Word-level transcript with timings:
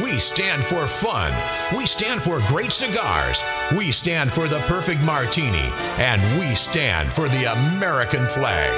We 0.00 0.18
stand 0.18 0.64
for 0.64 0.86
fun. 0.86 1.32
We 1.76 1.84
stand 1.84 2.22
for 2.22 2.40
great 2.48 2.72
cigars. 2.72 3.42
We 3.76 3.92
stand 3.92 4.32
for 4.32 4.48
the 4.48 4.58
perfect 4.60 5.02
martini. 5.04 5.70
And 5.98 6.22
we 6.40 6.54
stand 6.54 7.12
for 7.12 7.28
the 7.28 7.52
American 7.52 8.26
flag. 8.26 8.72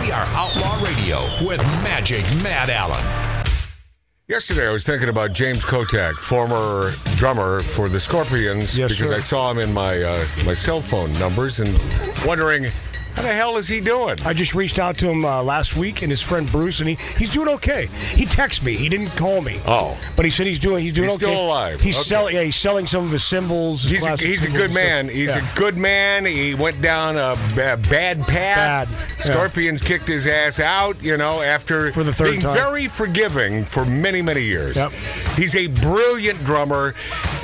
We 0.00 0.12
are 0.12 0.24
Outlaw 0.28 0.80
Radio 0.84 1.22
with 1.44 1.58
Magic 1.82 2.22
Matt 2.42 2.70
Allen. 2.70 3.04
Yesterday, 4.28 4.68
I 4.68 4.72
was 4.72 4.84
thinking 4.84 5.08
about 5.08 5.32
James 5.32 5.64
Kottak, 5.64 6.14
former 6.14 6.92
drummer 7.16 7.58
for 7.60 7.88
the 7.88 7.98
Scorpions, 7.98 8.78
Yes, 8.78 8.90
because 8.90 9.10
sir. 9.10 9.16
I 9.16 9.20
saw 9.20 9.50
him 9.50 9.58
in 9.58 9.72
my 9.74 10.00
uh, 10.00 10.24
my 10.46 10.54
cell 10.54 10.80
phone 10.80 11.12
numbers 11.18 11.58
and 11.58 11.68
wondering 12.24 12.66
how 13.14 13.22
the 13.22 13.28
hell 13.32 13.56
is 13.58 13.68
he 13.68 13.80
doing? 13.80 14.16
I 14.24 14.32
just 14.32 14.54
reached 14.54 14.78
out 14.78 14.96
to 14.98 15.08
him 15.08 15.24
uh, 15.24 15.42
last 15.42 15.76
week 15.76 16.02
and 16.02 16.10
his 16.10 16.22
friend 16.22 16.50
Bruce, 16.50 16.80
and 16.80 16.88
he, 16.88 16.94
he's 17.16 17.32
doing 17.32 17.48
okay. 17.48 17.86
He 18.14 18.24
texted 18.24 18.64
me. 18.64 18.74
He 18.76 18.88
didn't 18.88 19.08
call 19.16 19.40
me. 19.42 19.60
Oh. 19.66 19.98
but 20.16 20.24
he 20.24 20.30
said 20.30 20.46
he's 20.46 20.58
doing 20.58 20.82
he's 20.82 20.92
doing 20.94 21.08
He's 21.10 21.22
okay. 21.22 21.32
still 21.32 21.44
alive. 21.46 21.80
He's 21.80 21.96
Okay. 21.96 22.04
selling. 22.08 22.34
Yeah, 22.34 22.42
he's 22.42 22.56
selling 22.56 22.86
some 22.86 23.04
of 23.04 23.10
his 23.10 23.24
cymbals. 23.24 23.82
his 23.82 23.90
He's 23.90 24.02
a, 24.04 24.06
classic 24.08 24.26
he's 24.26 24.38
a 24.42 24.46
cymbals 24.46 24.62
good 24.62 24.74
man. 24.74 25.08
He's 25.08 25.28
Yeah. 25.28 25.52
a 25.52 25.56
good 25.56 25.76
man. 25.76 26.24
He 26.24 26.54
went 26.54 26.80
down 26.82 27.16
a 27.16 27.36
ba- 27.54 27.78
bad 27.90 28.20
path. 28.22 28.88
Bad, 28.88 28.88
yeah. 29.18 29.32
Scorpions 29.32 29.82
kicked 29.82 30.08
his 30.08 30.26
ass 30.26 30.58
out, 30.60 31.00
you 31.02 31.16
know, 31.16 31.42
after 31.42 31.92
For 31.92 32.04
the 32.04 32.12
third 32.12 32.30
being 32.30 32.40
time. 32.42 32.54
very 32.54 32.88
forgiving 32.88 33.64
for 33.64 33.84
many, 33.84 34.22
many 34.22 34.42
years. 34.42 34.76
Yep. 34.76 34.92
He's 35.36 35.54
a 35.54 35.66
brilliant 35.68 36.44
drummer 36.44 36.94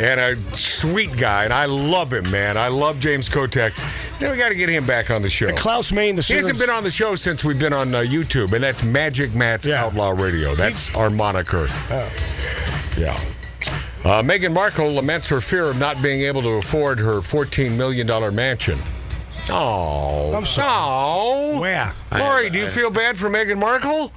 and 0.01 0.19
a 0.21 0.37
sweet 0.57 1.17
guy, 1.17 1.45
and 1.45 1.53
I 1.53 1.67
love 1.67 2.13
him, 2.13 2.31
man. 2.31 2.57
I 2.57 2.69
love 2.69 2.99
James 3.01 3.29
Kottak. 3.29 3.73
You 4.19 4.27
know, 4.27 4.33
we 4.33 4.39
got 4.39 4.49
to 4.49 4.55
get 4.57 4.69
him 4.69 4.85
back 4.85 5.11
on 5.13 5.23
the 5.23 5.31
show. 5.31 5.53
Klaus 5.55 5.93
Meine, 5.93 6.17
the 6.17 6.23
He 6.23 6.35
hasn't 6.35 6.59
been 6.59 6.71
on 6.71 6.83
the 6.83 6.91
show 6.91 7.15
since 7.15 7.45
we've 7.45 7.59
been 7.59 7.73
on 7.73 7.95
uh, 7.95 8.01
YouTube, 8.01 8.53
and 8.53 8.65
that's 8.65 8.83
Magic 8.83 9.33
Matt's 9.35 9.65
Yeah. 9.65 9.85
Outlaw 9.85 10.11
Radio. 10.11 10.57
That's 10.57 10.93
our 10.97 11.09
moniker. 11.09 11.69
Yeah. 12.99 13.17
Uh, 14.05 14.23
Meghan 14.23 14.53
Markle 14.53 14.91
laments 14.91 15.29
her 15.29 15.41
fear 15.41 15.67
of 15.67 15.79
not 15.79 16.03
being 16.03 16.23
able 16.23 16.43
to 16.43 16.51
afford 16.51 16.99
her 16.99 17.15
$14 17.21 17.77
million 17.77 18.07
mansion. 18.35 18.79
Oh. 19.51 20.35
I'm 20.35 20.47
sorry. 20.47 20.67
Oh. 20.69 21.61
Where? 21.61 21.95
Lori, 22.13 22.51
do 22.51 22.59
you 22.59 22.67
feel 22.69 22.91
bad 22.91 23.17
for 23.17 23.31
Meghan 23.31 23.59
Markle? 23.59 24.13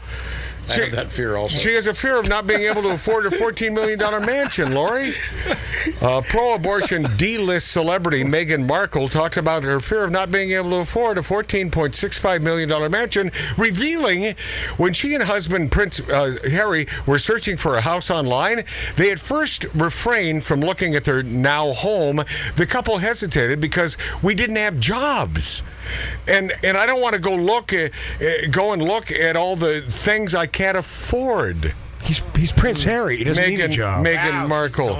I 0.69 0.73
have 0.73 0.91
that 0.91 1.11
fear 1.11 1.35
also. 1.35 1.57
She 1.57 1.73
has 1.73 1.87
a 1.87 1.93
fear 1.93 2.19
of 2.19 2.27
not 2.27 2.47
being 2.47 2.61
able 2.61 2.81
to 2.83 2.89
afford 2.89 3.25
a 3.25 3.29
$14 3.29 3.73
million 3.73 3.99
mansion, 4.25 4.73
Lori. 4.73 5.13
Uh, 6.01 6.21
Pro 6.21 6.55
abortion 6.55 7.07
D 7.17 7.37
list 7.37 7.69
celebrity 7.71 8.23
Meghan 8.23 8.65
Markle 8.67 9.09
talked 9.09 9.37
about 9.37 9.63
her 9.63 9.79
fear 9.79 10.03
of 10.03 10.11
not 10.11 10.31
being 10.31 10.51
able 10.51 10.71
to 10.71 10.77
afford 10.77 11.17
a 11.17 11.21
$14.65 11.21 12.41
million 12.41 12.91
mansion, 12.91 13.31
revealing 13.57 14.35
when 14.77 14.93
she 14.93 15.13
and 15.13 15.23
husband 15.23 15.71
Prince 15.71 15.99
uh, 15.99 16.37
Harry 16.49 16.87
were 17.05 17.19
searching 17.19 17.57
for 17.57 17.77
a 17.77 17.81
house 17.81 18.09
online, 18.09 18.63
they 18.95 19.11
at 19.11 19.19
first 19.19 19.65
refrained 19.73 20.43
from 20.43 20.61
looking 20.61 20.95
at 20.95 21.03
their 21.03 21.23
now 21.23 21.73
home. 21.73 22.23
The 22.55 22.65
couple 22.65 22.97
hesitated 22.97 23.61
because 23.61 23.97
we 24.21 24.35
didn't 24.35 24.57
have 24.57 24.79
jobs. 24.79 25.63
And 26.27 26.53
and 26.63 26.77
I 26.77 26.85
don't 26.85 27.01
want 27.01 27.13
to 27.15 27.19
go 27.19 27.35
look 27.35 27.73
at, 27.73 27.91
uh, 28.21 28.47
go 28.51 28.73
and 28.73 28.81
look 28.81 29.11
at 29.11 29.35
all 29.35 29.55
the 29.55 29.81
things 29.87 30.35
I 30.35 30.47
can't 30.47 30.77
afford. 30.77 31.73
He's 32.03 32.21
he's 32.35 32.51
Prince 32.51 32.83
Harry. 32.83 33.17
He 33.17 33.23
doesn't 33.23 33.49
need 33.49 33.59
a 33.59 33.67
job. 33.67 34.05
Meghan 34.05 34.47
Markle. 34.47 34.97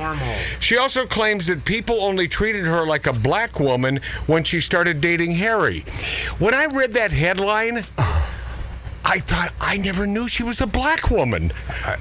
She 0.60 0.78
also 0.78 1.06
claims 1.06 1.48
that 1.48 1.66
people 1.66 2.02
only 2.04 2.28
treated 2.28 2.66
her 2.66 2.86
like 2.86 3.08
a 3.08 3.14
black 3.14 3.60
woman 3.60 4.00
when 4.28 4.44
she 4.44 4.60
started 4.60 5.02
dating 5.02 5.32
Harry. 5.32 5.82
When 6.40 6.54
I 6.54 6.66
read 6.66 6.94
that 6.94 7.12
headline, 7.12 7.84
I 9.04 9.20
thought 9.20 9.52
I 9.60 9.78
never 9.78 10.06
knew 10.06 10.28
she 10.28 10.44
was 10.44 10.62
a 10.62 10.68
black 10.68 11.10
woman. 11.10 11.52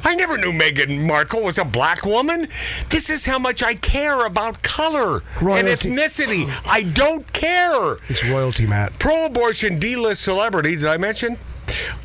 I 0.05 0.15
never 0.15 0.37
knew 0.37 0.53
Meghan 0.53 1.07
Markle 1.07 1.43
was 1.43 1.59
a 1.59 1.65
black 1.65 2.05
woman. 2.05 2.47
This 2.91 3.09
is 3.11 3.25
how 3.25 3.39
much 3.39 3.63
I 3.63 3.75
care 3.75 4.27
about 4.27 4.63
color 4.63 5.23
and 5.41 5.67
ethnicity. 5.67 6.49
I 6.67 6.83
don't 6.83 7.31
care. 7.33 7.97
It's 8.09 8.25
royalty, 8.29 8.67
Matt. 8.67 8.99
Pro 8.99 9.27
abortion 9.27 9.79
D 9.79 9.97
list 9.97 10.23
celebrity, 10.23 10.77
did 10.77 10.85
I 10.87 10.99
mention? 10.99 11.37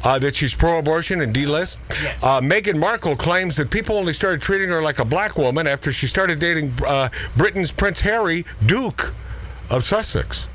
Uh, 0.03 0.19
that 0.19 0.35
she's 0.35 0.53
pro 0.53 0.79
abortion 0.79 1.21
and 1.21 1.33
D 1.33 1.45
list. 1.45 1.79
Uh, 2.21 2.39
Meghan 2.41 2.77
Markle 2.77 3.15
claims 3.15 3.55
that 3.57 3.69
people 3.69 3.97
only 3.97 4.13
started 4.13 4.41
treating 4.41 4.69
her 4.69 4.81
like 4.81 4.99
a 4.99 5.05
black 5.05 5.37
woman 5.37 5.67
after 5.67 5.91
she 5.91 6.07
started 6.07 6.39
dating 6.39 6.71
uh, 6.85 7.09
Britain's 7.35 7.71
Prince 7.71 8.01
Harry, 8.01 8.45
Duke 8.65 9.13
of 9.69 9.83
Sussex. 9.83 10.47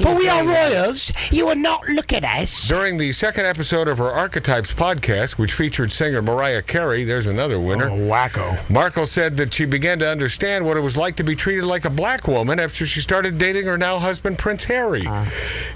For 0.00 0.16
we 0.16 0.28
are 0.28 0.44
royals, 0.44 1.12
you 1.30 1.46
will 1.46 1.56
not 1.56 1.86
look 1.88 2.12
at 2.12 2.24
us. 2.24 2.66
During 2.66 2.96
the 2.96 3.12
second 3.12 3.46
episode 3.46 3.86
of 3.86 3.98
her 3.98 4.08
Archetypes 4.08 4.74
podcast, 4.74 5.32
which 5.32 5.52
featured 5.52 5.92
singer 5.92 6.22
Mariah 6.22 6.62
Carey, 6.62 7.04
there's 7.04 7.26
another 7.26 7.60
winner. 7.60 7.88
Oh, 7.88 7.96
wacko. 7.96 8.58
Markle 8.68 9.06
said 9.06 9.36
that 9.36 9.52
she 9.54 9.66
began 9.66 9.98
to 10.00 10.08
understand 10.08 10.66
what 10.66 10.76
it 10.76 10.80
was 10.80 10.96
like 10.96 11.16
to 11.16 11.22
be 11.22 11.36
treated 11.36 11.64
like 11.64 11.84
a 11.84 11.90
black 11.90 12.26
woman 12.26 12.58
after 12.58 12.84
she 12.84 13.00
started 13.00 13.38
dating 13.38 13.66
her 13.66 13.78
now 13.78 13.98
husband, 13.98 14.38
Prince 14.38 14.64
Harry. 14.64 15.06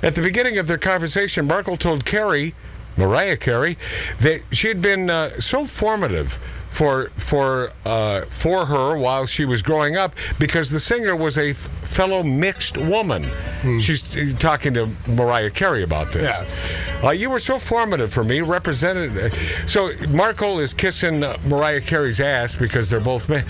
At 0.02 0.14
the 0.14 0.22
beginning 0.22 0.58
of 0.58 0.66
their 0.66 0.78
conversation, 0.78 1.46
Markle 1.46 1.76
told 1.76 2.04
Carey, 2.04 2.54
Mariah 2.96 3.36
Carey, 3.36 3.76
that 4.20 4.42
she 4.52 4.68
had 4.68 4.80
been 4.82 5.10
uh, 5.10 5.30
so 5.40 5.64
formative. 5.64 6.38
For 6.70 7.10
for 7.16 7.70
uh, 7.86 8.22
for 8.30 8.66
her 8.66 8.98
while 8.98 9.26
she 9.26 9.44
was 9.44 9.62
growing 9.62 9.96
up, 9.96 10.12
because 10.40 10.70
the 10.70 10.80
singer 10.80 11.14
was 11.14 11.38
a 11.38 11.50
f- 11.50 11.56
fellow 11.56 12.24
mixed 12.24 12.76
woman. 12.76 13.30
She's 13.78 14.16
uh, 14.16 14.32
talking 14.40 14.74
to 14.74 14.90
Mariah 15.06 15.50
Carey 15.50 15.84
about 15.84 16.10
this. 16.10 16.24
Yeah. 16.24 17.06
Uh, 17.06 17.12
you 17.12 17.30
were 17.30 17.38
so 17.38 17.60
formative 17.60 18.12
for 18.12 18.24
me, 18.24 18.40
represented. 18.40 19.16
uh, 19.16 19.30
So 19.68 19.92
Markle 20.08 20.58
is 20.58 20.74
kissing 20.74 21.22
uh, 21.22 21.36
Mariah 21.46 21.80
Carey's 21.80 22.20
ass 22.20 22.56
because 22.56 22.90
they're 22.90 22.98
both 22.98 23.28
men. 23.28 23.44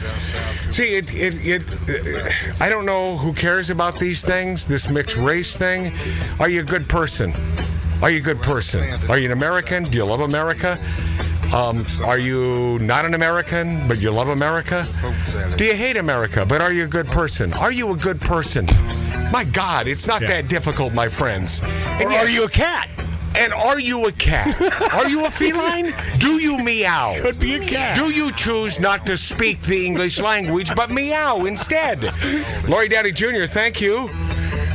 See, 0.70 0.94
it, 0.96 1.10
it, 1.14 1.34
it, 1.64 2.60
I 2.60 2.68
don't 2.68 2.84
know 2.84 3.16
who 3.16 3.32
cares 3.32 3.70
about 3.70 3.96
these 3.98 4.22
things, 4.22 4.68
this 4.68 4.90
mixed 4.90 5.16
race 5.16 5.56
thing. 5.56 5.94
Are 6.40 6.50
you 6.50 6.60
a 6.60 6.64
good 6.64 6.90
person? 6.90 7.32
Are 8.04 8.10
you 8.10 8.18
a 8.18 8.20
good 8.20 8.42
person? 8.42 8.82
Are 9.08 9.16
you 9.16 9.24
an 9.24 9.32
American? 9.32 9.82
Do 9.84 9.96
you 9.96 10.04
love 10.04 10.20
America? 10.20 10.76
Um, 11.54 11.86
are 12.04 12.18
you 12.18 12.78
not 12.80 13.06
an 13.06 13.14
American, 13.14 13.88
but 13.88 13.98
you 13.98 14.10
love 14.10 14.28
America? 14.28 14.86
Do 15.56 15.64
you 15.64 15.72
hate 15.72 15.96
America, 15.96 16.44
but 16.44 16.60
are 16.60 16.70
you 16.70 16.84
a 16.84 16.86
good 16.86 17.06
person? 17.06 17.54
Are 17.54 17.72
you 17.72 17.94
a 17.94 17.96
good 17.96 18.20
person? 18.20 18.66
My 19.32 19.44
God, 19.50 19.86
it's 19.86 20.06
not 20.06 20.20
that 20.20 20.50
difficult, 20.50 20.92
my 20.92 21.08
friends. 21.08 21.62
And 21.64 22.04
are 22.10 22.28
you 22.28 22.44
a 22.44 22.48
cat? 22.50 22.90
and 23.36 23.52
are 23.52 23.80
you 23.80 24.06
a 24.06 24.12
cat? 24.12 24.60
Are 24.92 25.08
you 25.08 25.26
a 25.26 25.30
feline? 25.30 25.92
Do 26.18 26.40
you 26.40 26.58
meow? 26.58 27.16
Could 27.20 27.40
be 27.40 27.54
a 27.54 27.66
cat. 27.66 27.96
Do 27.96 28.10
you 28.10 28.30
choose 28.32 28.78
not 28.78 29.06
to 29.06 29.16
speak 29.16 29.62
the 29.62 29.84
English 29.84 30.20
language 30.20 30.74
but 30.76 30.90
meow 30.90 31.46
instead? 31.46 32.04
Lori 32.68 32.88
Downey 32.88 33.12
Jr., 33.12 33.46
thank 33.46 33.80
you. 33.80 34.08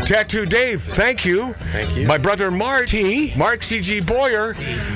Tattoo 0.10 0.48
Dave, 0.48 0.82
thank 0.82 1.24
you. 1.24 1.54
Thank 1.72 1.96
you. 1.96 2.08
My 2.08 2.18
brother 2.18 2.50
Marty, 2.50 3.32
Mark 3.36 3.62
C.G. 3.62 4.02
Boyer, 4.02 4.56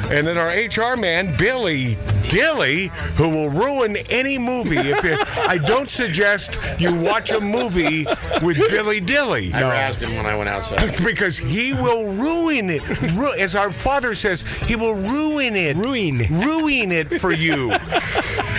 and 0.09 0.25
then 0.25 0.40
our 0.40 0.47
HR 0.47 0.97
man, 0.97 1.38
Billy 1.38 1.97
Dilly, 2.30 2.88
who 3.16 3.30
will 3.30 3.50
ruin 3.50 3.98
any 4.10 4.38
movie 4.38 4.78
if 4.78 5.04
it, 5.04 5.20
I 5.38 5.58
don't 5.58 5.90
suggest 5.90 6.58
you 6.80 6.94
watch 6.94 7.32
a 7.32 7.40
movie 7.40 8.06
with 8.42 8.58
Billy 8.70 9.00
Dilly 9.00 9.52
I 9.54 9.60
harassed 9.60 10.02
him 10.02 10.16
when 10.16 10.26
I 10.26 10.36
went 10.36 10.50
outside. 10.50 10.96
because 11.04 11.38
he 11.38 11.74
will 11.74 12.14
ruin 12.14 12.70
it. 12.70 12.88
Ru- 13.14 13.34
as 13.40 13.56
our 13.56 13.70
father 13.72 14.16
says, 14.16 14.44
he 14.68 14.76
will 14.76 14.96
ruin 14.96 15.56
it. 15.56 15.78
Ruin. 15.78 16.20
Ruin 16.30 16.92
it 16.92 17.20
for 17.20 17.32
you. 17.32 17.72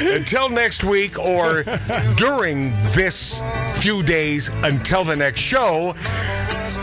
until 0.01 0.49
next 0.49 0.85
week 0.85 1.19
or 1.19 1.65
during 2.17 2.71
this 2.95 3.43
few 3.75 4.03
days 4.03 4.49
until 4.63 5.05
the 5.05 5.17
next 5.17 5.41
show. 5.41 5.95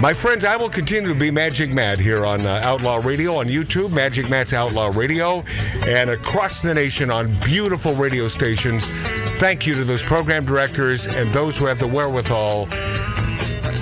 My 0.02 0.14
friends, 0.14 0.44
I 0.46 0.58
will 0.58 0.68
continue 0.68 1.10
to 1.10 1.20
be 1.20 1.30
Magic 1.30 1.76
Matt 1.76 2.00
here 2.00 2.26
on 2.26 2.44
uh, 2.44 2.60
Outlaw 2.64 3.02
Radio 3.04 3.36
on 3.36 3.46
YouTube, 3.46 3.92
Magic 3.92 4.32
Matt's 4.32 4.52
Outlaw 4.52 4.90
Radio, 4.96 5.44
and 5.86 6.10
across 6.10 6.64
the 6.64 6.74
nation 6.74 7.12
on 7.12 7.32
beautiful 7.46 7.94
radio 7.94 8.28
stations. 8.28 8.88
Thank 9.38 9.68
you 9.68 9.76
to 9.76 9.84
those 9.84 10.02
program 10.02 10.44
directors 10.44 11.06
and 11.06 11.30
those 11.30 11.56
who 11.56 11.68
have 11.68 11.78
the 11.78 11.86
wherewithal, 11.86 12.68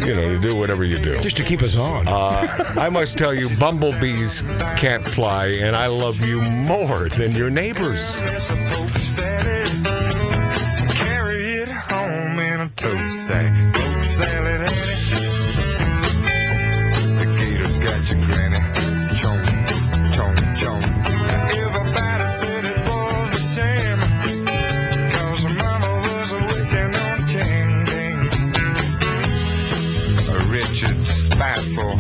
you 0.05 0.13
know, 0.13 0.27
to 0.27 0.39
do 0.39 0.57
whatever 0.57 0.83
you 0.83 0.97
do. 0.97 1.17
Just 1.21 1.37
to 1.37 1.43
keep 1.43 1.61
us 1.61 1.77
on. 1.77 2.09
Uh, 2.09 2.73
I 2.77 2.89
must 2.89 3.17
tell 3.17 3.33
you, 3.33 3.55
bumblebees 3.55 4.41
can't 4.75 5.07
fly, 5.07 5.53
and 5.61 5.73
I 5.73 5.87
love 5.87 6.19
you 6.19 6.41
more 6.41 7.07
than 7.07 7.31
your 7.31 7.49
neighbors. 7.49 8.17
Carry 10.97 11.53
it 11.53 11.69
home 11.69 12.39
in 12.39 12.59
a 12.59 12.69
toast 12.75 13.25
sack. 13.25 13.73
Coke 13.73 14.03
salad 14.03 14.69
got 17.79 18.09
your 18.09 18.19
granny. 18.25 18.59
Chomp, 19.15 19.45
chomp, 20.11 20.39
chomp. 20.57 20.85
Everybody 21.55 22.25
said 22.27 22.65
it 22.65 22.79
was 22.87 23.33
a 23.33 23.41
shame. 23.55 23.99
Mama 25.57 25.89
was 26.01 26.31
a 26.33 26.39
wicked 26.39 26.95
on 26.95 27.27
ting 27.27 27.85
ting. 27.85 28.29
Richard 30.49 31.07
spiteful. 31.07 31.97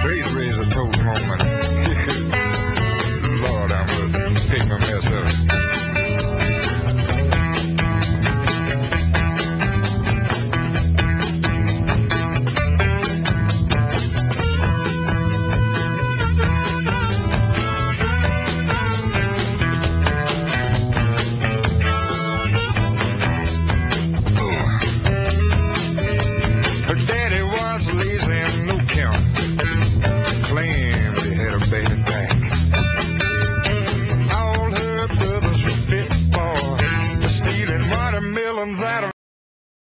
Please 0.00 0.32
raise 0.34 0.58
a 0.58 0.64
toast 0.68 1.02
moment. 1.02 1.42
Lord, 3.42 3.72
I 3.72 3.84
must 3.86 4.50
pick 4.50 4.66
my 4.68 4.78
mess 4.78 5.06
up. 5.12 5.45